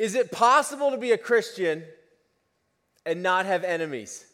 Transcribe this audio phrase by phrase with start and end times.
[0.00, 1.84] Is it possible to be a Christian
[3.04, 4.24] and not have enemies?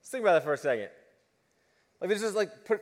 [0.00, 0.88] Let's think about that for a second.
[2.00, 2.80] Like, this is like put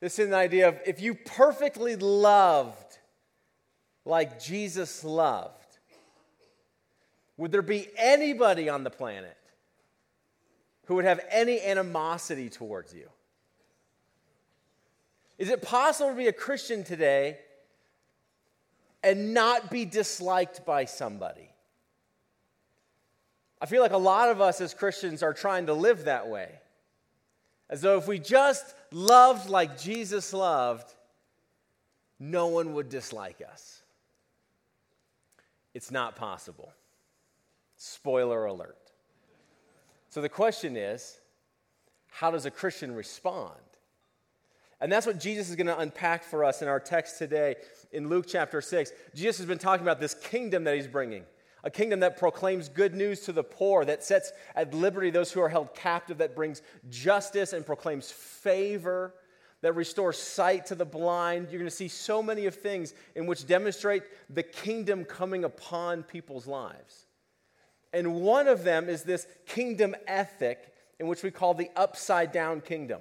[0.00, 2.96] this in the idea of if you perfectly loved
[4.06, 5.76] like Jesus loved,
[7.36, 9.36] would there be anybody on the planet
[10.86, 13.10] who would have any animosity towards you?
[15.36, 17.36] Is it possible to be a Christian today
[19.06, 21.48] and not be disliked by somebody?
[23.60, 26.50] I feel like a lot of us as Christians are trying to live that way.
[27.70, 30.92] As though if we just loved like Jesus loved,
[32.18, 33.82] no one would dislike us.
[35.72, 36.72] It's not possible.
[37.76, 38.90] Spoiler alert.
[40.08, 41.20] So the question is
[42.10, 43.54] how does a Christian respond?
[44.80, 47.56] And that's what Jesus is going to unpack for us in our text today
[47.92, 48.92] in Luke chapter 6.
[49.14, 51.24] Jesus has been talking about this kingdom that he's bringing
[51.66, 55.40] a kingdom that proclaims good news to the poor, that sets at liberty those who
[55.40, 59.12] are held captive, that brings justice and proclaims favor,
[59.62, 61.48] that restores sight to the blind.
[61.50, 66.04] You're going to see so many of things in which demonstrate the kingdom coming upon
[66.04, 67.06] people's lives.
[67.92, 72.60] And one of them is this kingdom ethic in which we call the upside down
[72.60, 73.00] kingdom.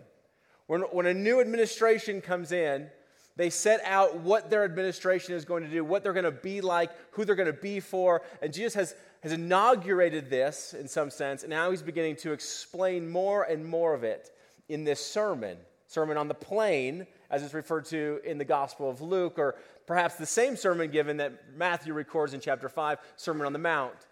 [0.65, 2.89] When, when a new administration comes in,
[3.37, 6.61] they set out what their administration is going to do, what they're going to be
[6.61, 8.21] like, who they're going to be for.
[8.41, 13.09] And Jesus has, has inaugurated this in some sense, and now he's beginning to explain
[13.09, 14.31] more and more of it
[14.69, 19.01] in this sermon, Sermon on the Plain, as it's referred to in the Gospel of
[19.01, 23.53] Luke, or perhaps the same sermon given that Matthew records in chapter 5, Sermon on
[23.53, 24.07] the Mount.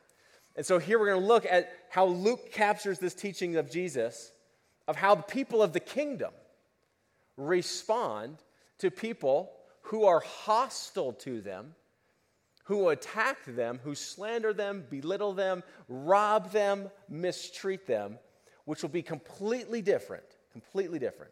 [0.56, 4.32] And so here we're going to look at how Luke captures this teaching of Jesus,
[4.88, 6.32] of how the people of the kingdom
[7.38, 8.38] respond
[8.84, 9.50] to people
[9.84, 11.74] who are hostile to them,
[12.66, 18.20] who attack them, who slander them, belittle them, rob them, mistreat them,
[18.66, 21.32] which will be completely different, completely different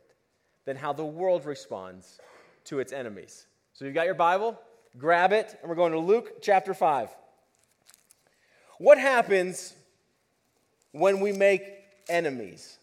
[0.64, 2.22] than how the world responds
[2.64, 3.48] to its enemies.
[3.74, 4.58] So you've got your Bible,
[4.98, 7.10] grab it, and we're going to Luke chapter 5.
[8.78, 9.74] What happens
[10.94, 11.64] when we make
[12.08, 12.78] enemies?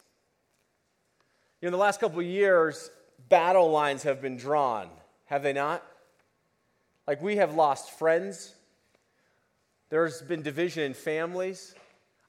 [1.62, 2.90] You know, in the last couple of years,
[3.28, 4.88] battle lines have been drawn,
[5.26, 5.84] have they not?
[7.06, 8.54] Like we have lost friends.
[9.90, 11.74] There's been division in families.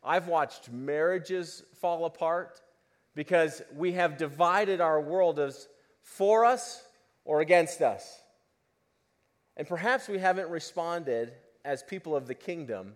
[0.03, 2.61] I've watched marriages fall apart
[3.15, 5.67] because we have divided our world as
[6.01, 6.81] for us
[7.25, 8.21] or against us.
[9.57, 11.33] And perhaps we haven't responded
[11.65, 12.95] as people of the kingdom.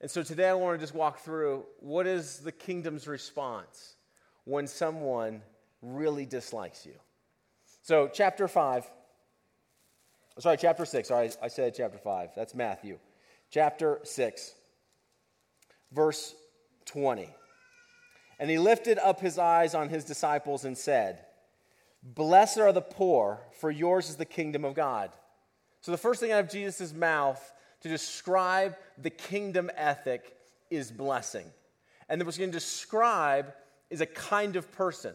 [0.00, 3.96] And so today I want to just walk through what is the kingdom's response
[4.44, 5.42] when someone
[5.84, 6.94] really dislikes you.
[7.82, 8.90] So, chapter 5,
[10.38, 12.30] sorry, chapter 6, sorry, I said chapter 5.
[12.34, 12.98] That's Matthew.
[13.50, 14.54] Chapter 6,
[15.92, 16.34] verse
[16.86, 17.28] 20.
[18.38, 21.20] And he lifted up his eyes on his disciples and said,
[22.02, 25.10] Blessed are the poor, for yours is the kingdom of God.
[25.80, 27.52] So, the first thing out of Jesus' mouth
[27.82, 30.34] to describe the kingdom ethic
[30.70, 31.46] is blessing.
[32.08, 33.52] And then what's going to describe
[33.90, 35.14] is a kind of person.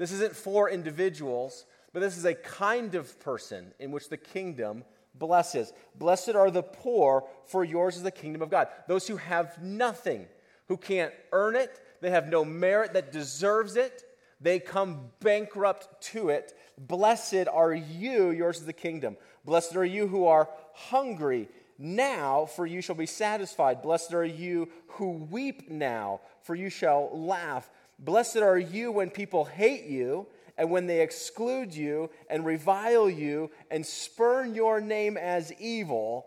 [0.00, 4.82] This isn't for individuals, but this is a kind of person in which the kingdom
[5.14, 5.74] blesses.
[5.94, 8.68] Blessed are the poor, for yours is the kingdom of God.
[8.88, 10.24] Those who have nothing,
[10.68, 14.02] who can't earn it, they have no merit that deserves it,
[14.40, 16.56] they come bankrupt to it.
[16.78, 19.18] Blessed are you, yours is the kingdom.
[19.44, 21.46] Blessed are you who are hungry
[21.76, 23.82] now, for you shall be satisfied.
[23.82, 27.70] Blessed are you who weep now, for you shall laugh.
[28.00, 33.50] Blessed are you when people hate you and when they exclude you and revile you
[33.70, 36.26] and spurn your name as evil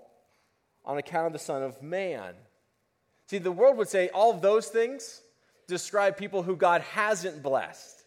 [0.86, 2.36] on account of the Son of Man.
[3.28, 5.22] See, the world would say all those things
[5.68, 8.03] describe people who God hasn't blessed.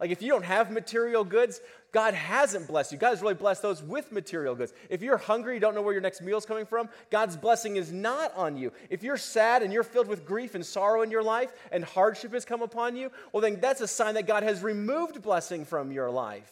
[0.00, 1.60] Like if you don't have material goods,
[1.92, 2.98] God hasn't blessed you.
[2.98, 4.72] God has really blessed those with material goods.
[4.90, 7.76] If you're hungry, you don't know where your next meal is coming from, God's blessing
[7.76, 8.72] is not on you.
[8.90, 12.32] If you're sad and you're filled with grief and sorrow in your life and hardship
[12.32, 15.92] has come upon you, well, then that's a sign that God has removed blessing from
[15.92, 16.50] your life.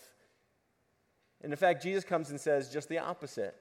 [1.42, 3.56] And in fact, Jesus comes and says just the opposite.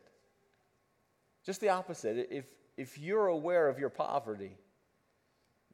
[1.43, 2.27] Just the opposite.
[2.29, 2.45] If,
[2.77, 4.51] if you're aware of your poverty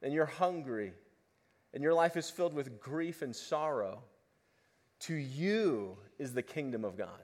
[0.01, 0.94] and you're hungry
[1.77, 4.01] and your life is filled with grief and sorrow,
[5.01, 7.21] to you is the kingdom of God.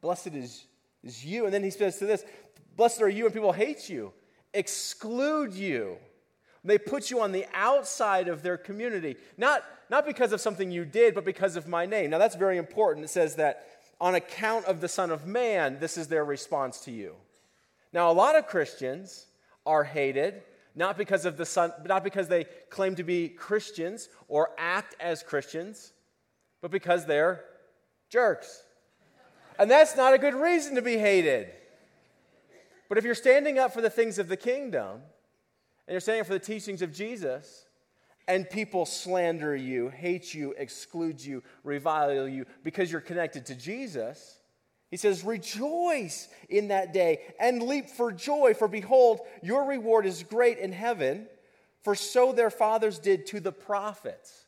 [0.00, 0.64] Blessed is,
[1.02, 1.44] is you.
[1.44, 2.24] And then he says to this
[2.76, 4.12] Blessed are you when people hate you,
[4.52, 5.96] exclude you.
[6.62, 10.84] They put you on the outside of their community, not, not because of something you
[10.84, 12.10] did, but because of my name.
[12.10, 13.04] Now, that's very important.
[13.04, 13.66] It says that
[14.00, 17.16] on account of the Son of Man, this is their response to you.
[17.92, 19.26] Now, a lot of Christians
[19.66, 20.42] are hated
[20.74, 25.22] not because of the son, not because they claim to be Christians or act as
[25.22, 25.92] Christians,
[26.60, 27.44] but because they're
[28.10, 28.62] jerks.
[29.58, 31.48] And that's not a good reason to be hated.
[32.88, 35.00] But if you're standing up for the things of the kingdom,
[35.86, 37.66] and you're standing up for the teachings of Jesus,
[38.26, 44.38] and people slander you, hate you, exclude you, revile you because you're connected to Jesus,
[44.94, 50.22] he says, Rejoice in that day and leap for joy, for behold, your reward is
[50.22, 51.26] great in heaven,
[51.82, 54.44] for so their fathers did to the prophets.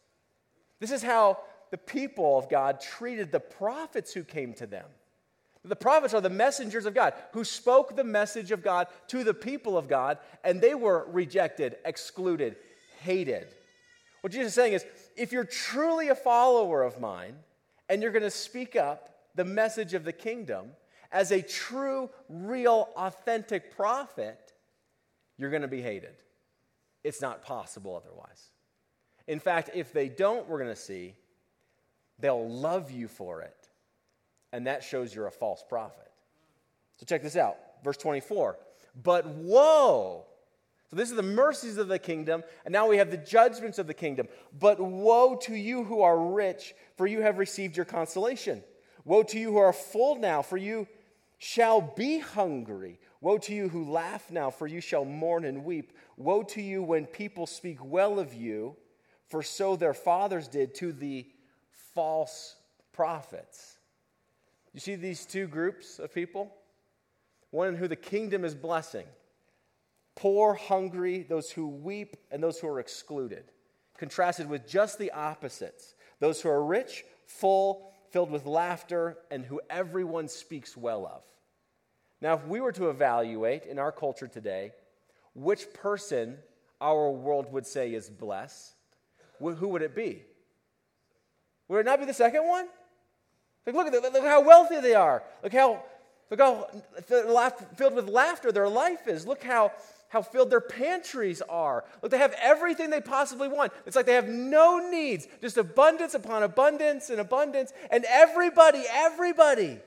[0.79, 1.39] This is how
[1.73, 4.85] the people of God treated the prophets who came to them.
[5.65, 9.35] The prophets are the messengers of God who spoke the message of God to the
[9.35, 12.55] people of God, and they were rejected, excluded,
[13.01, 13.49] hated.
[14.21, 17.35] What Jesus is saying is if you're truly a follower of mine
[17.89, 20.71] and you're going to speak up the message of the kingdom
[21.13, 24.53] as a true, real, authentic prophet,
[25.39, 26.17] you're going to be hated.
[27.05, 28.51] It's not possible otherwise.
[29.29, 31.15] In fact, if they don't, we're going to see,
[32.19, 33.67] they'll love you for it
[34.57, 36.11] and that shows you're a false prophet.
[36.97, 37.57] So check this out.
[37.85, 38.59] Verse 24.
[39.03, 40.25] But woe.
[40.89, 43.87] So this is the mercies of the kingdom, and now we have the judgments of
[43.87, 44.29] the kingdom.
[44.59, 48.63] But woe to you who are rich, for you have received your consolation.
[49.07, 50.89] Woe to you who are full now, for you
[51.39, 52.99] shall be hungry.
[53.21, 55.93] Woe to you who laugh now, for you shall mourn and weep.
[56.17, 58.77] Woe to you when people speak well of you,
[59.29, 61.25] for so their fathers did to the
[61.95, 62.57] false
[62.93, 63.79] prophets.
[64.75, 66.53] You see these two groups of people?
[67.51, 69.07] One in who the kingdom is blessing
[70.17, 73.45] poor, hungry, those who weep, and those who are excluded.
[73.99, 79.61] Contrasted with just the opposites those who are rich, full, filled with laughter, and who
[79.71, 81.23] everyone speaks well of.
[82.21, 84.73] Now, if we were to evaluate in our culture today
[85.35, 86.39] which person
[86.81, 88.75] our world would say is blessed,
[89.39, 90.23] who would it be?
[91.69, 92.69] Would it not be the second one?
[93.67, 95.23] Like, look at Look how wealthy they are.
[95.43, 95.83] Look how,
[96.31, 96.69] look how
[97.77, 99.27] filled with laughter their life is.
[99.27, 99.73] Look how,
[100.09, 101.85] how filled their pantries are.
[102.03, 103.73] Look, they have everything they possibly want.
[103.87, 107.73] It's like they have no needs, just abundance upon abundance and abundance.
[107.91, 109.79] And everybody, everybody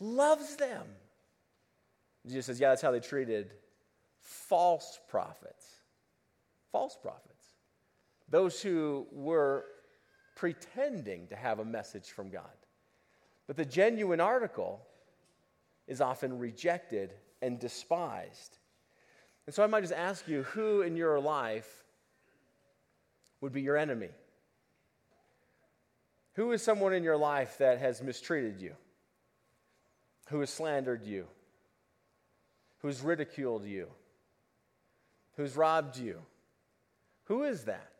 [0.00, 0.86] loves them.
[2.26, 3.50] Jesus says, yeah, that's how they treated
[4.20, 5.66] false prophets.
[6.72, 7.44] False prophets.
[8.30, 9.66] Those who were
[10.34, 12.44] pretending to have a message from God.
[13.46, 14.80] But the genuine article
[15.86, 17.12] is often rejected
[17.42, 18.58] and despised.
[19.46, 21.84] And so I might just ask you who in your life
[23.40, 24.08] would be your enemy?
[26.34, 28.74] Who is someone in your life that has mistreated you?
[30.28, 31.26] Who has slandered you?
[32.78, 33.88] Who's ridiculed you?
[35.36, 36.20] Who's robbed you?
[37.24, 37.90] Who is that?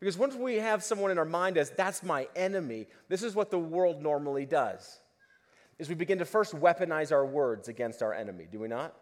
[0.00, 3.50] Because once we have someone in our mind as that's my enemy, this is what
[3.50, 5.00] the world normally does.
[5.78, 8.94] Is we begin to first weaponize our words against our enemy, do we not?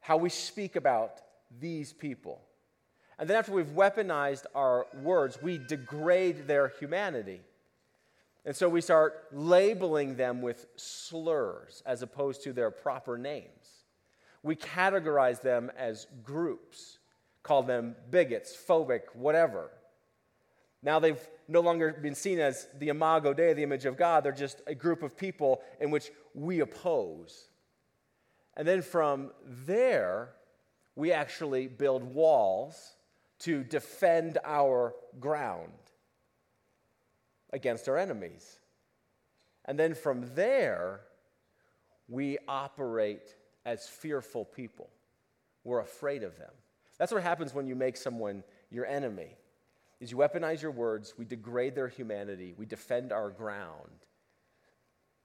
[0.00, 1.20] How we speak about
[1.60, 2.40] these people.
[3.18, 7.40] And then after we've weaponized our words, we degrade their humanity.
[8.44, 13.84] And so we start labeling them with slurs as opposed to their proper names.
[14.42, 16.98] We categorize them as groups
[17.42, 19.70] call them bigots, phobic, whatever.
[20.82, 24.24] Now they've no longer been seen as the imago Dei, the image of God.
[24.24, 27.48] They're just a group of people in which we oppose.
[28.60, 30.34] And then from there,
[30.94, 32.92] we actually build walls
[33.38, 35.72] to defend our ground
[37.54, 38.58] against our enemies.
[39.64, 41.00] And then from there,
[42.06, 44.90] we operate as fearful people.
[45.64, 46.52] We're afraid of them.
[46.98, 49.38] That's what happens when you make someone your enemy.
[50.00, 54.04] Is you weaponize your words, we degrade their humanity, we defend our ground,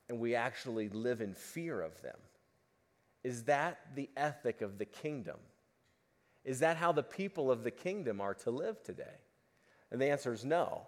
[0.07, 2.15] and we actually live in fear of them.
[3.25, 5.37] Is that the ethic of the kingdom?
[6.43, 9.17] Is that how the people of the kingdom are to live today?
[9.89, 10.83] And the answer is no.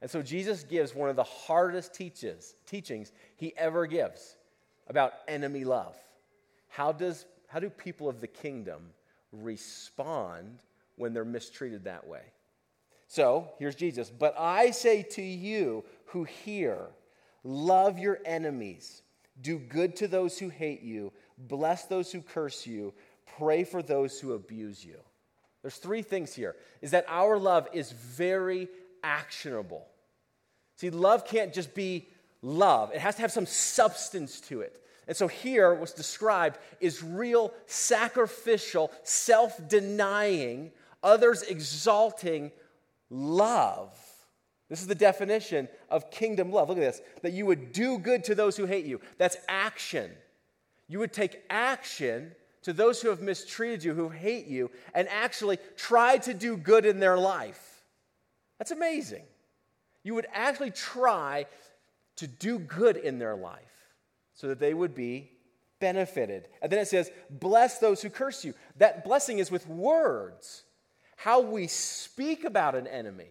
[0.00, 4.36] And so Jesus gives one of the hardest teaches, teachings he ever gives
[4.88, 5.94] about enemy love.
[6.68, 8.94] How, does, how do people of the kingdom
[9.30, 10.62] respond
[10.96, 12.22] when they're mistreated that way.
[13.06, 14.10] So here's Jesus.
[14.10, 16.78] But I say to you who hear,
[17.44, 19.02] love your enemies,
[19.40, 21.12] do good to those who hate you,
[21.48, 22.94] bless those who curse you,
[23.38, 24.98] pray for those who abuse you.
[25.62, 28.68] There's three things here is that our love is very
[29.02, 29.86] actionable.
[30.76, 32.08] See, love can't just be
[32.42, 32.90] love.
[32.92, 34.84] It has to have some substance to it.
[35.06, 40.72] And so here, what's described is real sacrificial, self denying,
[41.02, 42.52] others exalting
[43.10, 43.96] love.
[44.68, 46.68] This is the definition of kingdom love.
[46.68, 49.00] Look at this that you would do good to those who hate you.
[49.18, 50.10] That's action.
[50.92, 52.32] You would take action
[52.64, 56.84] to those who have mistreated you, who hate you, and actually try to do good
[56.84, 57.82] in their life.
[58.58, 59.22] That's amazing.
[60.02, 61.46] You would actually try
[62.16, 63.56] to do good in their life
[64.34, 65.30] so that they would be
[65.80, 66.46] benefited.
[66.60, 68.52] And then it says, Bless those who curse you.
[68.76, 70.62] That blessing is with words,
[71.16, 73.30] how we speak about an enemy.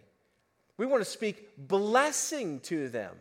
[0.78, 3.14] We want to speak blessing to them,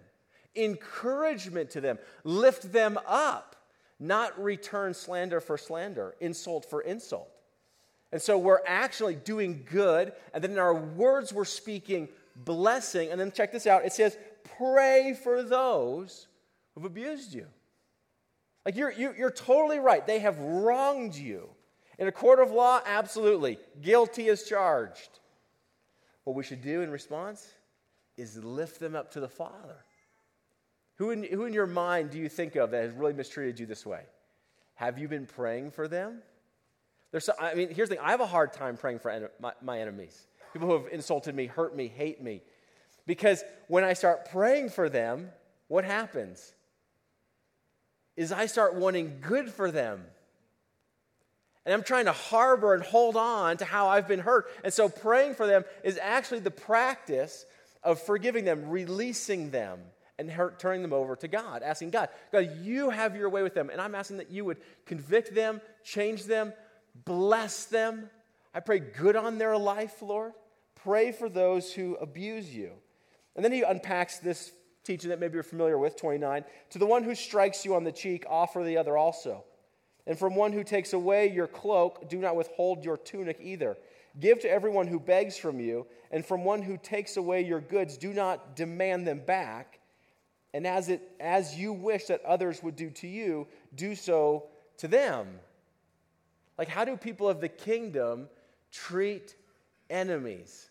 [0.55, 3.55] encouragement to them, lift them up,
[4.01, 7.29] not return slander for slander, insult for insult.
[8.11, 13.09] And so we're actually doing good, and then in our words, we're speaking blessing.
[13.11, 14.17] And then check this out it says,
[14.57, 16.27] Pray for those
[16.73, 17.45] who've abused you.
[18.65, 20.05] Like you're, you, are you are totally right.
[20.05, 21.49] They have wronged you.
[21.99, 23.59] In a court of law, absolutely.
[23.81, 25.19] Guilty as charged.
[26.23, 27.47] What we should do in response
[28.17, 29.85] is lift them up to the Father.
[31.01, 33.65] Who in, who in your mind do you think of that has really mistreated you
[33.65, 34.01] this way?
[34.75, 36.21] Have you been praying for them?
[37.09, 39.27] There's so, I mean, here's the thing I have a hard time praying for en-
[39.39, 42.43] my, my enemies, people who have insulted me, hurt me, hate me.
[43.07, 45.31] Because when I start praying for them,
[45.69, 46.53] what happens?
[48.15, 50.03] Is I start wanting good for them.
[51.65, 54.51] And I'm trying to harbor and hold on to how I've been hurt.
[54.63, 57.47] And so praying for them is actually the practice
[57.81, 59.79] of forgiving them, releasing them,
[60.29, 63.69] and turning them over to God, asking God, God, you have your way with them.
[63.69, 66.53] And I'm asking that you would convict them, change them,
[67.05, 68.09] bless them.
[68.53, 70.33] I pray good on their life, Lord.
[70.75, 72.71] Pray for those who abuse you.
[73.35, 74.51] And then he unpacks this
[74.83, 76.43] teaching that maybe you're familiar with, 29.
[76.71, 79.43] To the one who strikes you on the cheek, offer the other also.
[80.07, 83.77] And from one who takes away your cloak, do not withhold your tunic either.
[84.19, 87.97] Give to everyone who begs from you, and from one who takes away your goods,
[87.97, 89.79] do not demand them back.
[90.53, 94.87] And as, it, as you wish that others would do to you, do so to
[94.87, 95.27] them.
[96.57, 98.27] Like, how do people of the kingdom
[98.71, 99.35] treat
[99.89, 100.69] enemies?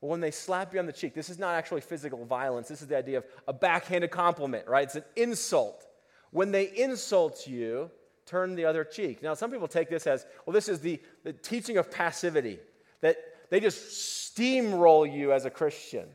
[0.00, 2.68] Well, when they slap you on the cheek, this is not actually physical violence.
[2.68, 4.84] This is the idea of a backhanded compliment, right?
[4.84, 5.86] It's an insult.
[6.30, 7.90] When they insult you,
[8.26, 9.22] turn the other cheek.
[9.22, 12.58] Now, some people take this as, well, this is the, the teaching of passivity,
[13.00, 13.16] that
[13.50, 16.06] they just steamroll you as a Christian.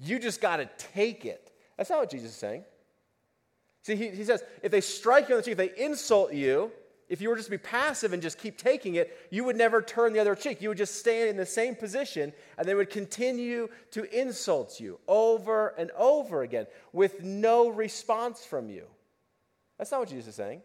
[0.00, 1.52] You just got to take it.
[1.78, 2.64] That's not what Jesus is saying.
[3.82, 6.70] See, he, he says, if they strike you on the cheek, if they insult you,
[7.08, 9.80] if you were just to be passive and just keep taking it, you would never
[9.80, 10.60] turn the other cheek.
[10.60, 14.98] You would just stand in the same position and they would continue to insult you
[15.08, 18.84] over and over again with no response from you.
[19.78, 20.60] That's not what Jesus is saying.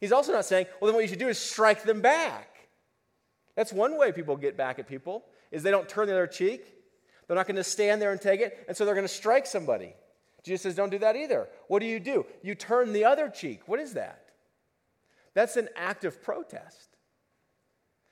[0.00, 2.68] He's also not saying, well, then what you should do is strike them back.
[3.54, 6.66] That's one way people get back at people, is they don't turn the other cheek.
[7.28, 9.46] They're not going to stand there and take it, and so they're going to strike
[9.46, 9.94] somebody.
[10.44, 11.48] Jesus says, don't do that either.
[11.68, 12.26] What do you do?
[12.42, 13.62] You turn the other cheek.
[13.66, 14.26] What is that?
[15.32, 16.90] That's an act of protest.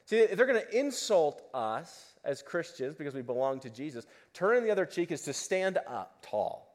[0.06, 4.64] See, if they're going to insult us as Christians because we belong to Jesus, turning
[4.64, 6.74] the other cheek is to stand up tall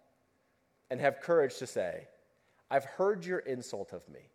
[0.89, 2.07] and have courage to say,
[2.69, 4.29] I've heard your insult of me,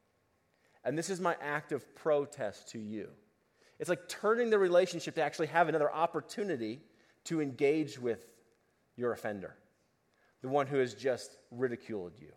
[0.84, 3.08] and this is my act of protest to you.
[3.78, 6.80] It's like turning the relationship to actually have another opportunity
[7.24, 8.24] to engage with
[8.96, 9.56] your offender,
[10.42, 12.32] the one who has just ridiculed you.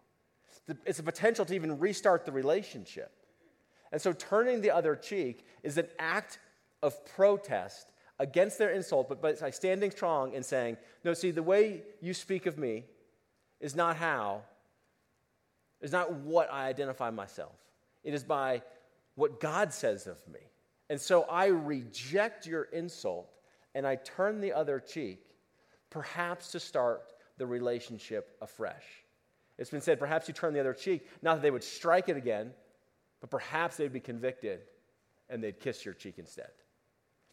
[0.85, 3.11] It's a potential to even restart the relationship.
[3.91, 6.39] And so turning the other cheek is an act
[6.81, 11.43] of protest against their insult, but, but by standing strong and saying, No, see, the
[11.43, 12.85] way you speak of me
[13.59, 14.41] is not how,
[15.81, 17.55] is not what I identify myself.
[18.03, 18.61] It is by
[19.15, 20.39] what God says of me.
[20.89, 23.29] And so I reject your insult
[23.73, 25.25] and I turn the other cheek,
[25.89, 27.03] perhaps to start
[27.37, 28.83] the relationship afresh.
[29.57, 32.17] It's been said, perhaps you turn the other cheek, not that they would strike it
[32.17, 32.51] again,
[33.21, 34.61] but perhaps they'd be convicted
[35.29, 36.51] and they'd kiss your cheek instead.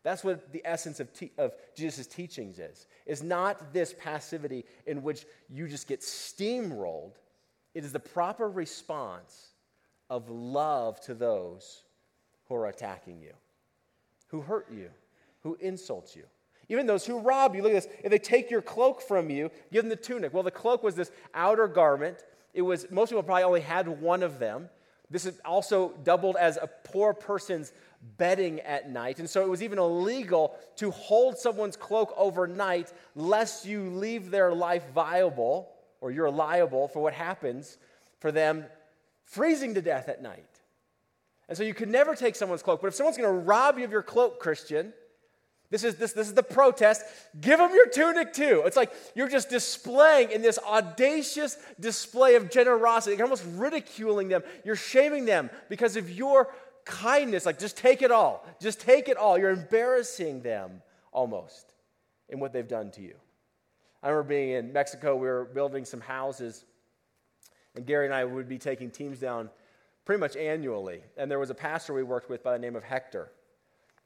[0.03, 2.87] That's what the essence of, te- of Jesus' teachings is.
[3.07, 7.15] Is not this passivity in which you just get steamrolled.
[7.75, 9.53] It is the proper response
[10.11, 11.83] of love to those
[12.49, 13.33] who are attacking you,
[14.27, 14.91] who hurt you,
[15.43, 16.25] who insult you.
[16.69, 17.63] Even those who rob you.
[17.63, 17.93] Look at this.
[18.03, 20.33] If they take your cloak from you, give them the tunic.
[20.33, 22.25] Well, the cloak was this outer garment.
[22.55, 24.69] It was most people probably only had one of them.
[25.11, 27.73] This is also doubled as a poor person's
[28.17, 29.19] bedding at night.
[29.19, 34.55] And so it was even illegal to hold someone's cloak overnight lest you leave their
[34.55, 35.69] life viable.
[36.03, 37.79] or you're liable for what happens
[38.19, 38.67] for them
[39.25, 40.45] freezing to death at night.
[41.49, 42.81] And so you could never take someone's cloak.
[42.81, 44.93] But if someone's going to rob you of your cloak, Christian,
[45.73, 47.03] this is, this, this is the protest.
[47.41, 48.63] Give them your tunic too.
[48.67, 53.17] It's like you're just displaying in this audacious display of generosity.
[53.17, 54.43] You're almost ridiculing them.
[54.67, 56.53] You're shaming them because of your
[56.85, 57.47] kindness.
[57.47, 58.47] Like, just take it all.
[58.61, 59.39] Just take it all.
[59.39, 61.73] You're embarrassing them almost
[62.29, 63.15] in what they've done to you.
[64.03, 66.67] I remember being in Mexico, we were building some houses,
[67.75, 69.49] and Gary and I would be taking teams down
[70.05, 71.01] pretty much annually.
[71.17, 73.31] And there was a pastor we worked with by the name of Hector.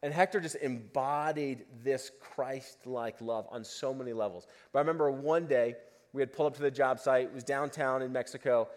[0.03, 4.47] And Hector just embodied this Christ like love on so many levels.
[4.73, 5.75] But I remember one day
[6.13, 8.69] we had pulled up to the job site, it was downtown in Mexico,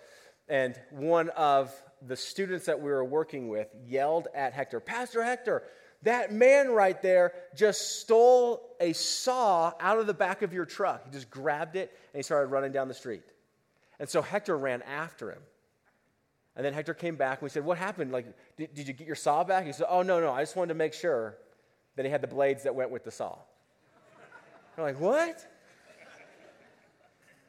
[0.48, 1.72] and one of
[2.08, 5.64] the students that we were working with yelled at Hector, Pastor Hector,
[6.04, 11.06] that man right there just stole a saw out of the back of your truck.
[11.06, 13.24] He just grabbed it and he started running down the street.
[14.00, 15.42] And so Hector ran after him.
[16.60, 18.12] And then Hector came back and we said, What happened?
[18.12, 18.26] Like,
[18.58, 19.66] did, did you get your saw back?
[19.66, 20.34] He said, Oh, no, no.
[20.34, 21.38] I just wanted to make sure
[21.96, 23.38] that he had the blades that went with the saw.
[24.76, 25.40] We're like, What?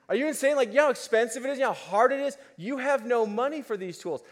[0.09, 0.55] Are you insane?
[0.55, 1.59] Like, you know how expensive it is?
[1.59, 2.39] You know how hard it is?
[2.57, 4.23] You have no money for these tools.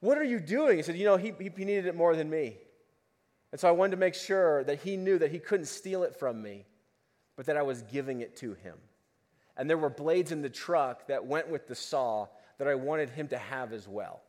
[0.00, 0.76] What are you doing?
[0.76, 2.58] He said, You know, he, he needed it more than me.
[3.50, 6.14] And so I wanted to make sure that he knew that he couldn't steal it
[6.14, 6.66] from me,
[7.34, 8.76] but that I was giving it to him.
[9.56, 12.26] And there were blades in the truck that went with the saw
[12.58, 14.20] that I wanted him to have as well.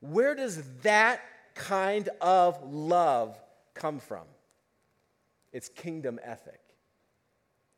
[0.00, 1.20] Where does that
[1.54, 3.38] kind of love
[3.74, 4.24] come from?
[5.52, 6.60] It's kingdom ethic,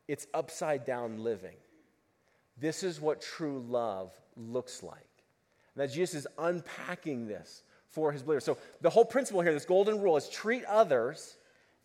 [0.08, 1.56] it's upside down living.
[2.56, 5.08] This is what true love looks like.
[5.76, 8.44] That Jesus is unpacking this for his believers.
[8.44, 11.36] So the whole principle here, this golden rule, is treat others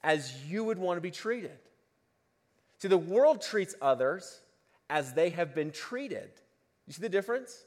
[0.03, 1.58] as you would want to be treated.
[2.77, 4.41] See, the world treats others
[4.89, 6.29] as they have been treated.
[6.88, 7.65] You see the difference?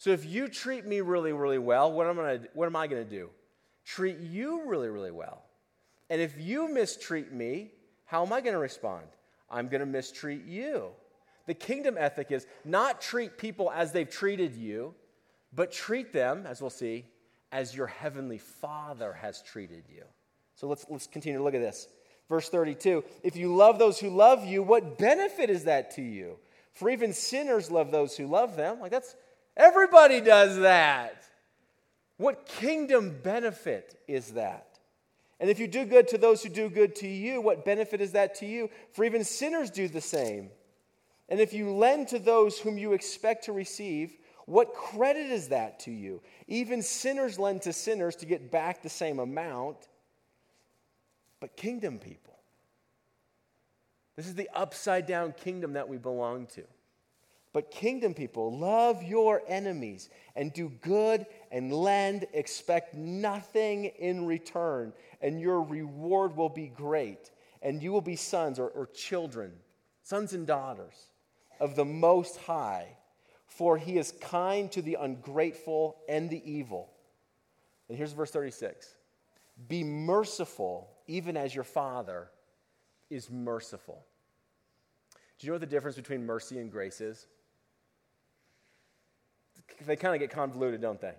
[0.00, 2.86] So if you treat me really, really well, what am, I gonna, what am I
[2.86, 3.28] going to do?
[3.84, 5.42] Treat you really, really well.
[6.08, 7.72] And if you mistreat me,
[8.06, 9.04] how am I going to respond?
[9.50, 10.86] I'm going to mistreat you.
[11.46, 14.94] The kingdom ethic is not treat people as they've treated you,
[15.52, 17.04] but treat them, as we'll see,
[17.52, 20.04] as your heavenly Father has treated you.
[20.54, 21.88] So let's, let's continue to look at this.
[22.26, 26.38] Verse 32 If you love those who love you, what benefit is that to you?
[26.72, 28.80] For even sinners love those who love them.
[28.80, 29.14] Like that's
[29.56, 31.22] Everybody does that.
[32.16, 34.78] What kingdom benefit is that?
[35.40, 38.12] And if you do good to those who do good to you, what benefit is
[38.12, 38.68] that to you?
[38.92, 40.50] For even sinners do the same.
[41.30, 45.78] And if you lend to those whom you expect to receive, what credit is that
[45.80, 46.20] to you?
[46.48, 49.76] Even sinners lend to sinners to get back the same amount.
[51.38, 52.36] But kingdom people,
[54.16, 56.64] this is the upside down kingdom that we belong to.
[57.52, 64.92] But kingdom people, love your enemies and do good and lend, expect nothing in return,
[65.20, 67.30] and your reward will be great.
[67.62, 69.52] And you will be sons or, or children,
[70.02, 70.94] sons and daughters
[71.58, 72.96] of the Most High,
[73.46, 76.88] for he is kind to the ungrateful and the evil.
[77.88, 78.94] And here's verse 36
[79.68, 82.30] Be merciful, even as your Father
[83.10, 84.06] is merciful.
[85.38, 87.26] Do you know what the difference between mercy and grace is?
[89.86, 91.14] They kind of get convoluted, don't they?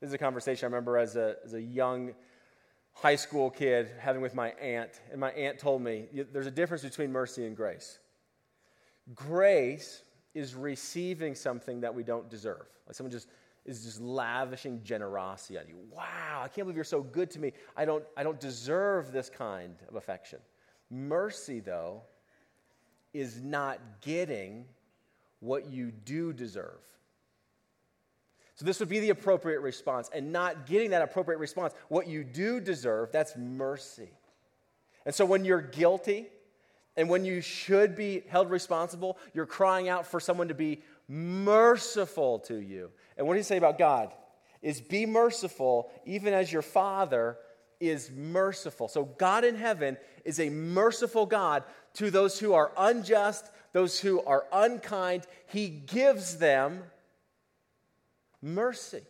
[0.00, 2.14] This is a conversation I remember as a, as a young
[2.92, 5.00] high school kid having with my aunt.
[5.10, 7.98] And my aunt told me there's a difference between mercy and grace.
[9.14, 10.02] Grace
[10.34, 12.66] is receiving something that we don't deserve.
[12.86, 13.28] Like someone just
[13.66, 15.76] is just lavishing generosity on you.
[15.90, 17.52] Wow, I can't believe you're so good to me.
[17.76, 20.38] I don't, I don't deserve this kind of affection.
[20.90, 22.02] Mercy, though,
[23.12, 24.64] is not getting
[25.40, 26.80] what you do deserve.
[28.60, 30.10] So, this would be the appropriate response.
[30.12, 34.10] And not getting that appropriate response, what you do deserve, that's mercy.
[35.06, 36.26] And so, when you're guilty
[36.94, 42.40] and when you should be held responsible, you're crying out for someone to be merciful
[42.40, 42.90] to you.
[43.16, 44.12] And what do you say about God?
[44.60, 47.38] Is be merciful, even as your Father
[47.80, 48.88] is merciful.
[48.88, 49.96] So, God in heaven
[50.26, 55.26] is a merciful God to those who are unjust, those who are unkind.
[55.46, 56.82] He gives them
[58.42, 59.02] mercy,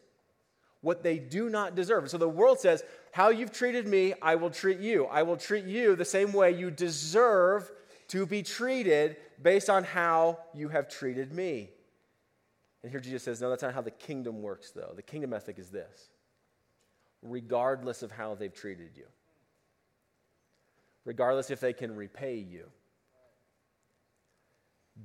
[0.80, 2.08] what they do not deserve.
[2.10, 5.06] So the world says, How you've treated me, I will treat you.
[5.06, 7.70] I will treat you the same way you deserve
[8.08, 11.70] to be treated based on how you have treated me.
[12.82, 14.92] And here Jesus says, No, that's not how the kingdom works, though.
[14.94, 16.10] The kingdom ethic is this
[17.22, 19.04] regardless of how they've treated you,
[21.04, 22.64] regardless if they can repay you,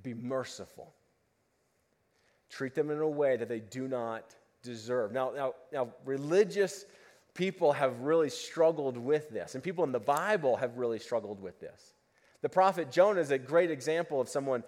[0.02, 0.94] be merciful
[2.50, 5.12] treat them in a way that they do not deserve.
[5.12, 6.86] Now, now, now religious
[7.34, 11.60] people have really struggled with this, and people in the Bible have really struggled with
[11.60, 11.94] this.
[12.42, 14.64] The prophet Jonah is a great example of someone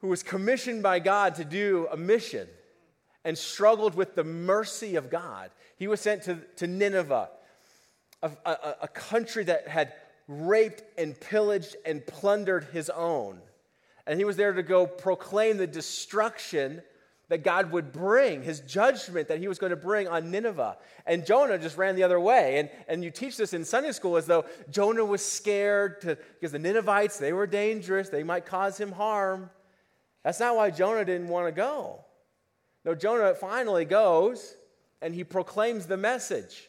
[0.00, 2.48] who was commissioned by God to do a mission
[3.24, 5.50] and struggled with the mercy of God.
[5.76, 7.28] He was sent to, to Nineveh,
[8.22, 9.92] a, a, a country that had
[10.26, 13.40] raped and pillaged and plundered his own.
[14.10, 16.82] And he was there to go proclaim the destruction
[17.28, 20.78] that God would bring, his judgment that he was going to bring on Nineveh.
[21.06, 22.58] And Jonah just ran the other way.
[22.58, 26.50] And, and you teach this in Sunday school as though Jonah was scared to, because
[26.50, 29.48] the Ninevites, they were dangerous, they might cause him harm.
[30.24, 32.04] That's not why Jonah didn't want to go.
[32.84, 34.56] No, Jonah finally goes
[35.00, 36.68] and he proclaims the message.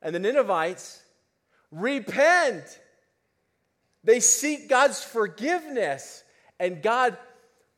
[0.00, 1.02] And the Ninevites
[1.70, 2.64] repent.
[4.02, 6.22] They seek God's forgiveness,
[6.58, 7.16] and God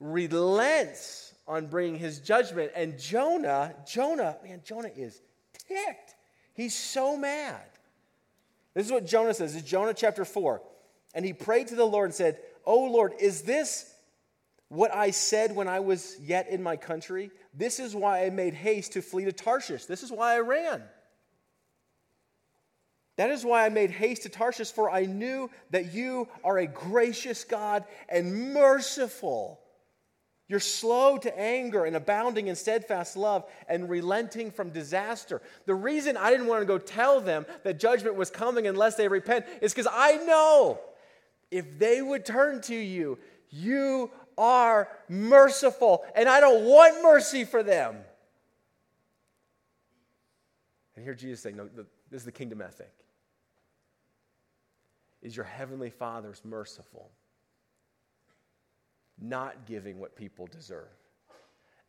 [0.01, 2.73] relents on bringing his judgment.
[2.75, 5.21] And Jonah, Jonah, man, Jonah is
[5.69, 6.15] ticked.
[6.55, 7.62] He's so mad.
[8.75, 9.55] This is what Jonah says.
[9.55, 10.62] It's Jonah chapter 4.
[11.15, 13.91] And he prayed to the Lord and said, Oh Lord, is this
[14.69, 17.31] what I said when I was yet in my country?
[17.55, 19.87] This is why I made haste to flee to Tarshish.
[19.87, 20.83] This is why I ran.
[23.16, 26.66] That is why I made haste to Tarshish, for I knew that you are a
[26.66, 29.61] gracious God and merciful.
[30.48, 35.42] You're slow to anger and abounding in steadfast love and relenting from disaster.
[35.64, 39.09] The reason I didn't want to go tell them that judgment was coming unless they
[39.09, 40.79] repent is because I know
[41.50, 43.18] if they would turn to you,
[43.50, 47.96] you are merciful, and I don't want mercy for them.
[50.94, 51.68] And here Jesus saying, no,
[52.11, 52.92] this is the kingdom ethic.
[55.27, 57.11] Is your heavenly Father's merciful,
[59.21, 60.87] not giving what people deserve.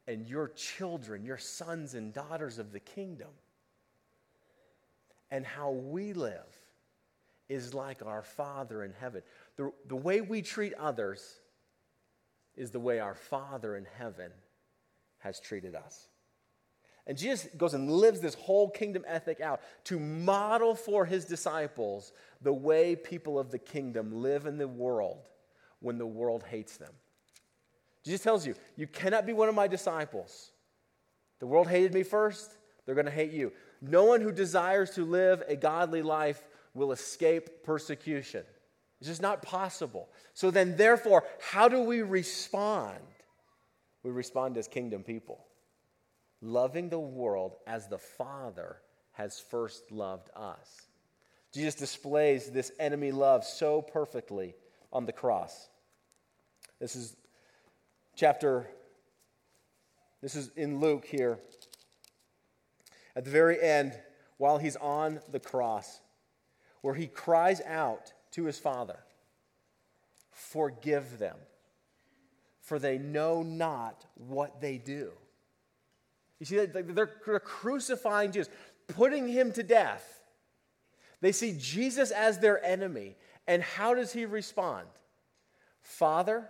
[0.07, 3.27] And your children, your sons and daughters of the kingdom,
[5.29, 6.47] and how we live
[7.47, 9.21] is like our Father in heaven.
[9.55, 11.39] The, the way we treat others
[12.55, 14.31] is the way our Father in heaven
[15.19, 16.07] has treated us.
[17.07, 22.11] And Jesus goes and lives this whole kingdom ethic out to model for his disciples
[22.41, 25.29] the way people of the kingdom live in the world
[25.79, 26.91] when the world hates them.
[28.03, 30.51] Jesus tells you, you cannot be one of my disciples.
[31.39, 32.51] The world hated me first,
[32.85, 33.53] they're going to hate you.
[33.81, 36.41] No one who desires to live a godly life
[36.73, 38.43] will escape persecution.
[38.99, 40.09] It's just not possible.
[40.33, 42.97] So then, therefore, how do we respond?
[44.03, 45.45] We respond as kingdom people,
[46.41, 48.77] loving the world as the Father
[49.13, 50.87] has first loved us.
[51.51, 54.53] Jesus displays this enemy love so perfectly
[54.93, 55.69] on the cross.
[56.79, 57.15] This is
[58.15, 58.67] chapter,
[60.21, 61.39] this is in Luke here.
[63.15, 63.97] At the very end,
[64.37, 65.99] while he's on the cross,
[66.81, 68.99] where he cries out to his Father,
[70.31, 71.37] Forgive them,
[72.61, 75.11] for they know not what they do.
[76.39, 77.07] You see, they're
[77.39, 78.51] crucifying Jesus,
[78.87, 80.21] putting him to death.
[81.21, 83.15] They see Jesus as their enemy.
[83.47, 84.87] And how does he respond?
[85.81, 86.47] Father,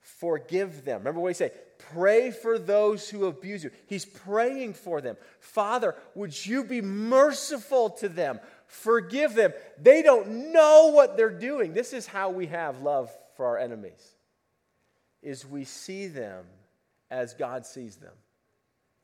[0.00, 1.00] forgive them.
[1.00, 1.52] Remember what he said?
[1.92, 3.70] Pray for those who abuse you.
[3.86, 5.16] He's praying for them.
[5.40, 8.40] Father, would you be merciful to them?
[8.66, 9.52] Forgive them.
[9.80, 11.72] They don't know what they're doing.
[11.72, 14.16] This is how we have love for our enemies.
[15.22, 16.44] Is we see them
[17.10, 18.14] as God sees them.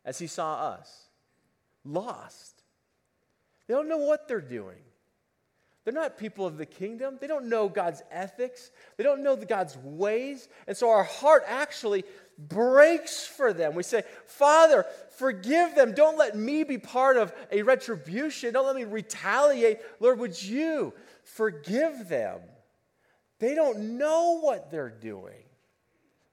[0.04, 1.08] As he saw us.
[1.84, 2.62] Lost.
[3.66, 4.78] They don't know what they're doing.
[5.84, 7.18] They're not people of the kingdom.
[7.20, 8.70] They don't know God's ethics.
[8.96, 10.48] They don't know God's ways.
[10.66, 12.04] And so our heart actually
[12.38, 13.74] breaks for them.
[13.74, 14.86] We say, Father,
[15.18, 15.92] forgive them.
[15.92, 18.54] Don't let me be part of a retribution.
[18.54, 19.78] Don't let me retaliate.
[20.00, 22.40] Lord, would you forgive them?
[23.38, 25.43] They don't know what they're doing.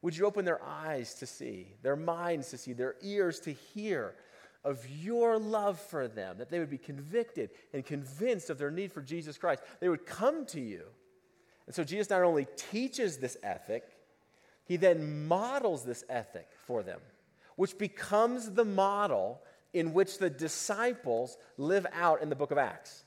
[0.01, 4.15] Would you open their eyes to see, their minds to see, their ears to hear
[4.63, 8.91] of your love for them, that they would be convicted and convinced of their need
[8.91, 9.63] for Jesus Christ?
[9.79, 10.83] They would come to you.
[11.67, 13.83] And so Jesus not only teaches this ethic,
[14.65, 16.99] he then models this ethic for them,
[17.55, 19.41] which becomes the model
[19.73, 23.03] in which the disciples live out in the book of Acts.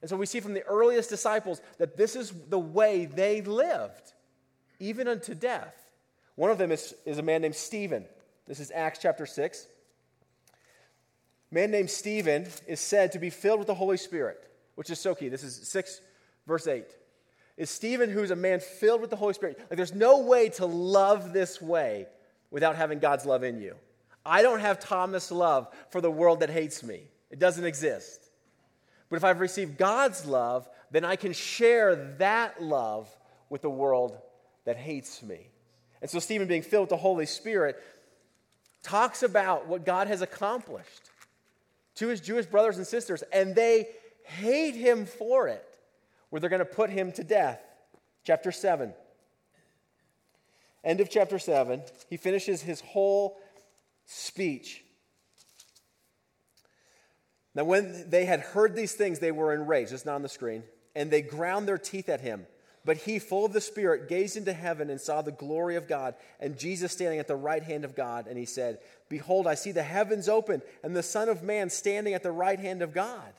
[0.00, 4.12] And so we see from the earliest disciples that this is the way they lived,
[4.80, 5.81] even unto death.
[6.36, 8.06] One of them is, is a man named Stephen.
[8.46, 9.66] This is Acts chapter 6.
[11.50, 14.42] A man named Stephen is said to be filled with the Holy Spirit,
[14.74, 15.28] which is so key.
[15.28, 16.00] This is 6,
[16.46, 16.86] verse 8
[17.56, 19.58] is Stephen, who's a man filled with the Holy Spirit.
[19.58, 22.06] Like, there's no way to love this way
[22.50, 23.76] without having God's love in you.
[24.24, 28.20] I don't have Thomas' love for the world that hates me, it doesn't exist.
[29.08, 33.14] But if I've received God's love, then I can share that love
[33.50, 34.16] with the world
[34.64, 35.50] that hates me.
[36.02, 37.82] And so, Stephen, being filled with the Holy Spirit,
[38.82, 41.10] talks about what God has accomplished
[41.94, 43.88] to his Jewish brothers and sisters, and they
[44.24, 45.64] hate him for it,
[46.30, 47.60] where they're going to put him to death.
[48.24, 48.92] Chapter 7.
[50.84, 51.82] End of chapter 7.
[52.10, 53.38] He finishes his whole
[54.06, 54.82] speech.
[57.54, 59.92] Now, when they had heard these things, they were enraged.
[59.92, 60.64] It's not on the screen.
[60.96, 62.46] And they ground their teeth at him.
[62.84, 66.14] But he, full of the Spirit, gazed into heaven and saw the glory of God
[66.40, 68.26] and Jesus standing at the right hand of God.
[68.26, 72.14] And he said, Behold, I see the heavens open and the Son of Man standing
[72.14, 73.32] at the right hand of God.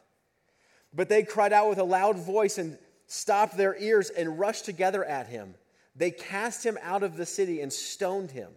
[0.93, 2.77] But they cried out with a loud voice and
[3.07, 5.55] stopped their ears and rushed together at him.
[5.95, 8.49] They cast him out of the city and stoned him.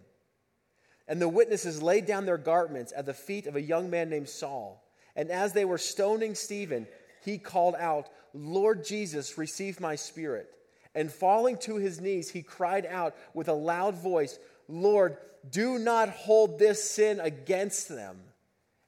[1.07, 4.29] And the witnesses laid down their garments at the feet of a young man named
[4.29, 4.83] Saul.
[5.15, 6.87] And as they were stoning Stephen,
[7.23, 10.49] he called out, Lord Jesus, receive my spirit.
[10.97, 16.09] And falling to his knees, he cried out with a loud voice, Lord, do not
[16.09, 18.17] hold this sin against them.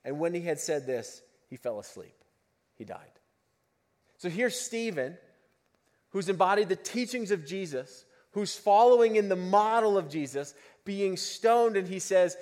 [0.04, 2.16] And when he had said this, he fell asleep.
[2.80, 2.98] He died.
[4.18, 5.20] So here's Stephen,
[6.10, 11.78] who's embodied the teachings of Jesus, who's following in the model of Jesus, being stoned,
[11.78, 12.36] and he says,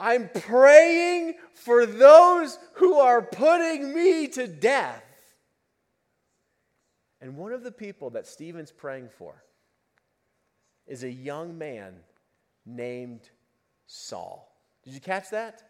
[0.00, 5.04] I'm praying for those who are putting me to death.
[7.22, 9.44] And one of the people that Stephen's praying for
[10.88, 11.94] is a young man
[12.66, 13.30] named
[13.86, 14.52] Saul.
[14.82, 15.62] Did you catch that?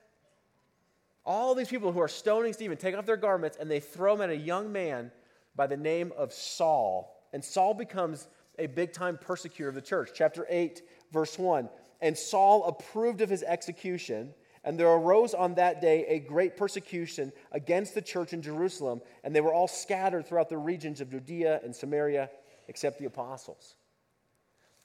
[1.27, 4.31] All these people who are stoning Stephen take off their garments and they throw them
[4.31, 5.13] at a young man
[5.55, 7.23] by the name of Saul.
[7.35, 10.11] And Saul becomes a big time persecutor of the church.
[10.15, 11.69] Chapter 8, verse 1.
[12.01, 14.33] And Saul approved of his execution.
[14.65, 19.35] And there arose on that day a great persecution against the church in Jerusalem, and
[19.35, 22.31] they were all scattered throughout the regions of Judea and Samaria,
[22.69, 23.75] except the apostles.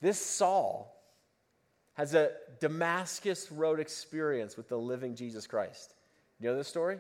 [0.02, 0.94] This Saul
[1.94, 5.94] has a Damascus Road experience with the living Jesus Christ.
[6.40, 6.98] You know this story?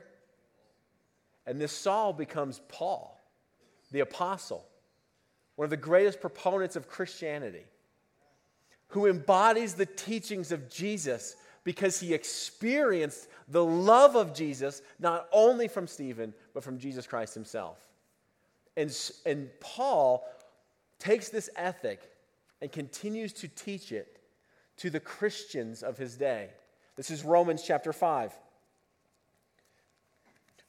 [1.46, 3.20] And this Saul becomes Paul,
[3.92, 4.66] the apostle,
[5.56, 7.64] one of the greatest proponents of Christianity,
[8.90, 11.36] who embodies the teachings of Jesus
[11.68, 17.34] because he experienced the love of Jesus, not only from Stephen, but from Jesus Christ
[17.34, 17.78] himself.
[18.78, 20.26] And, and Paul
[20.98, 22.00] takes this ethic
[22.62, 24.18] and continues to teach it
[24.78, 26.52] to the Christians of his day.
[26.96, 28.32] This is Romans chapter 5.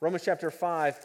[0.00, 0.98] Romans chapter 5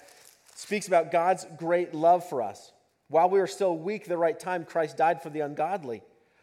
[0.55, 2.71] speaks about God's great love for us.
[3.09, 6.01] While we were still weak, the right time, Christ died for the ungodly.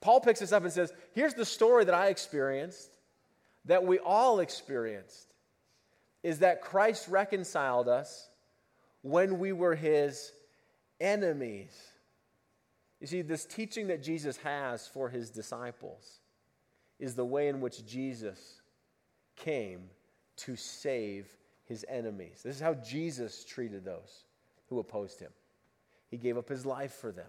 [0.00, 2.90] Paul picks this up and says, Here's the story that I experienced,
[3.64, 5.34] that we all experienced,
[6.22, 8.28] is that Christ reconciled us
[9.02, 10.32] when we were his
[11.00, 11.72] enemies.
[13.00, 16.20] You see, this teaching that Jesus has for his disciples
[16.98, 18.60] is the way in which Jesus
[19.36, 19.90] came
[20.36, 21.28] to save
[21.64, 22.40] his enemies.
[22.44, 24.24] This is how Jesus treated those
[24.68, 25.30] who opposed him.
[26.10, 27.28] He gave up his life for them.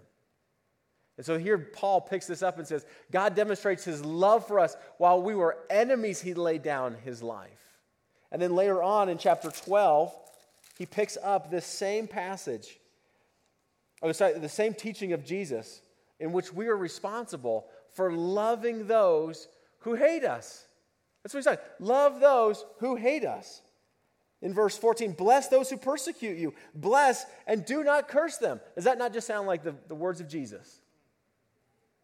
[1.20, 4.74] And so here Paul picks this up and says, God demonstrates his love for us.
[4.96, 7.78] While we were enemies, he laid down his life.
[8.32, 10.14] And then later on in chapter 12,
[10.78, 12.80] he picks up this same passage,
[14.00, 15.82] or sorry, the same teaching of Jesus,
[16.20, 19.46] in which we are responsible for loving those
[19.80, 20.64] who hate us.
[21.22, 21.60] That's what he said.
[21.80, 23.60] Love those who hate us.
[24.40, 26.54] In verse 14, bless those who persecute you.
[26.74, 28.58] Bless and do not curse them.
[28.74, 30.79] Does that not just sound like the, the words of Jesus?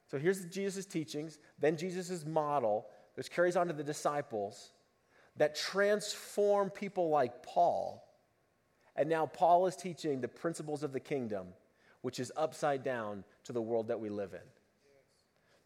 [0.09, 4.73] So here's Jesus' teachings, then Jesus' model, which carries on to the disciples,
[5.37, 8.03] that transform people like Paul.
[8.95, 11.49] And now Paul is teaching the principles of the kingdom,
[12.03, 14.41] which is upside down to the world that we live in.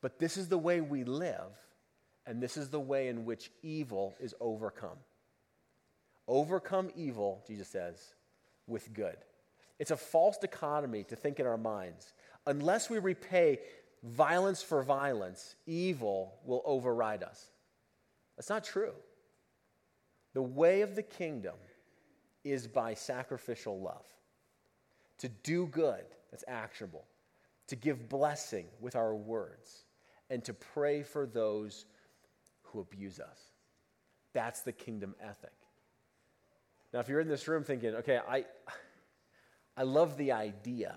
[0.00, 1.52] But this is the way we live,
[2.26, 4.96] and this is the way in which evil is overcome.
[6.26, 8.14] Overcome evil, Jesus says,
[8.66, 9.16] with good.
[9.78, 12.12] It's a false dichotomy to think in our minds.
[12.46, 13.60] Unless we repay
[14.02, 17.50] violence for violence, evil will override us.
[18.36, 18.92] That's not true.
[20.32, 21.56] The way of the kingdom
[22.44, 24.06] is by sacrificial love.
[25.18, 27.04] To do good, that's actionable.
[27.68, 29.84] To give blessing with our words.
[30.30, 31.84] And to pray for those
[32.62, 33.38] who abuse us.
[34.32, 35.52] That's the kingdom ethic.
[36.92, 38.44] Now, if you're in this room thinking, okay, I,
[39.76, 40.94] I love the idea,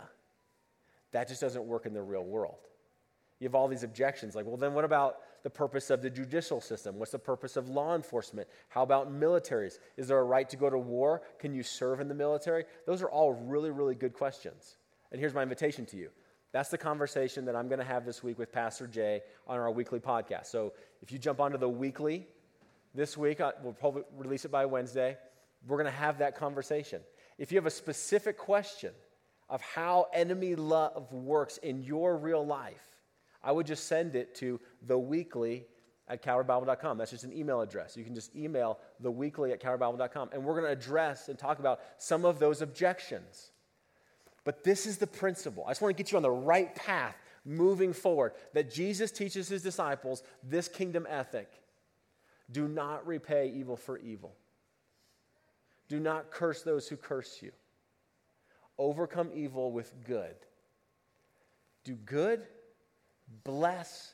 [1.11, 2.59] that just doesn't work in the real world.
[3.43, 6.61] You have all these objections like, well, then what about the purpose of the judicial
[6.61, 6.97] system?
[6.97, 8.47] What's the purpose of law enforcement?
[8.69, 9.79] How about militaries?
[9.97, 11.23] Is there a right to go to war?
[11.39, 12.63] Can you serve in the military?
[12.87, 14.77] Those are all really, really good questions.
[15.11, 16.09] And here's my invitation to you.
[16.53, 19.69] That's the conversation that I'm going to have this week with Pastor Jay on our
[19.71, 20.45] weekly podcast.
[20.45, 22.25] So if you jump onto the weekly
[22.95, 25.17] this week, uh, we'll probably release it by Wednesday.
[25.67, 27.01] We're going to have that conversation.
[27.37, 28.91] If you have a specific question
[29.49, 32.92] of how enemy love works in your real life,
[33.43, 35.63] I would just send it to theweekly
[36.07, 36.97] at calvarybible.com.
[36.97, 37.97] That's just an email address.
[37.97, 40.29] You can just email theweekly at calvarybible.com.
[40.33, 43.51] And we're going to address and talk about some of those objections.
[44.43, 45.65] But this is the principle.
[45.65, 49.47] I just want to get you on the right path moving forward that Jesus teaches
[49.47, 51.49] his disciples this kingdom ethic.
[52.51, 54.35] Do not repay evil for evil.
[55.87, 57.51] Do not curse those who curse you.
[58.77, 60.35] Overcome evil with good.
[61.83, 62.47] Do good,
[63.43, 64.13] bless,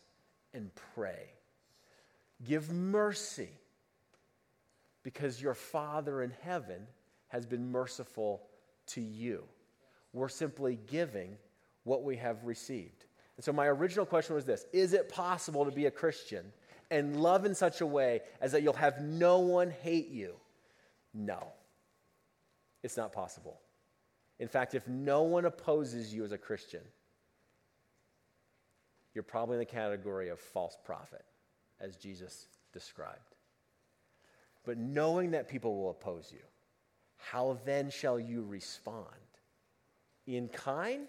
[0.53, 1.31] and pray.
[2.45, 3.49] Give mercy
[5.03, 6.87] because your Father in heaven
[7.27, 8.43] has been merciful
[8.87, 9.43] to you.
[10.13, 11.37] We're simply giving
[11.83, 13.05] what we have received.
[13.37, 16.45] And so, my original question was this Is it possible to be a Christian
[16.91, 20.35] and love in such a way as that you'll have no one hate you?
[21.13, 21.47] No,
[22.83, 23.59] it's not possible.
[24.39, 26.81] In fact, if no one opposes you as a Christian,
[29.13, 31.23] you're probably in the category of false prophet,
[31.79, 33.35] as Jesus described.
[34.65, 36.43] But knowing that people will oppose you,
[37.17, 39.05] how then shall you respond?
[40.27, 41.07] In kind?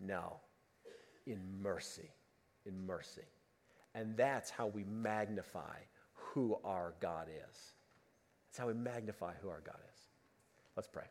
[0.00, 0.40] No,
[1.26, 2.10] in mercy.
[2.66, 3.22] In mercy.
[3.94, 5.76] And that's how we magnify
[6.12, 7.72] who our God is.
[8.48, 10.00] That's how we magnify who our God is.
[10.76, 11.04] Let's pray.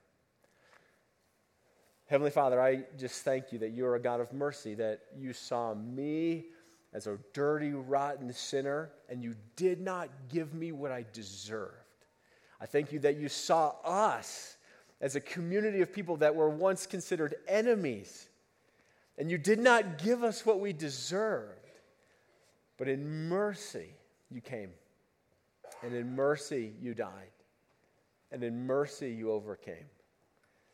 [2.14, 5.74] Heavenly Father, I just thank you that you're a God of mercy, that you saw
[5.74, 6.46] me
[6.94, 11.74] as a dirty, rotten sinner, and you did not give me what I deserved.
[12.62, 14.58] I thank you that you saw us
[15.02, 18.30] as a community of people that were once considered enemies,
[19.18, 21.68] and you did not give us what we deserved.
[22.78, 23.88] But in mercy,
[24.30, 24.70] you came.
[25.82, 27.32] And in mercy, you died.
[28.32, 29.88] And in mercy, you overcame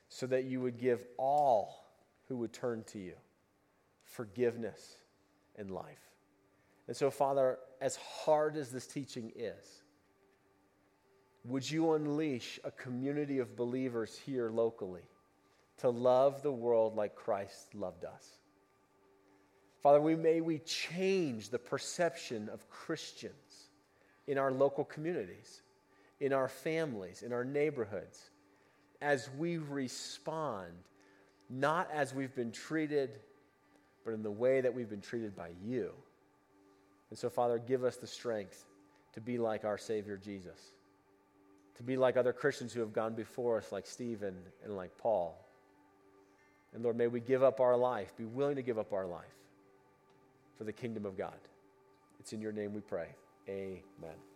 [0.09, 1.85] so that you would give all
[2.27, 3.13] who would turn to you
[4.03, 4.95] forgiveness
[5.55, 6.01] and life.
[6.87, 9.83] And so, Father, as hard as this teaching is,
[11.45, 15.07] would you unleash a community of believers here locally
[15.77, 18.27] to love the world like Christ loved us?
[19.81, 23.69] Father, we may we change the perception of Christians
[24.27, 25.61] in our local communities,
[26.19, 28.29] in our families, in our neighborhoods
[29.01, 30.71] as we respond,
[31.49, 33.11] not as we've been treated,
[34.05, 35.91] but in the way that we've been treated by you.
[37.09, 38.65] And so, Father, give us the strength
[39.13, 40.59] to be like our Savior Jesus,
[41.75, 45.43] to be like other Christians who have gone before us, like Stephen and like Paul.
[46.73, 49.25] And Lord, may we give up our life, be willing to give up our life
[50.57, 51.39] for the kingdom of God.
[52.19, 53.07] It's in your name we pray.
[53.47, 54.28] Amen.